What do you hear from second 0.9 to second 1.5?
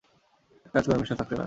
Mister Saxena.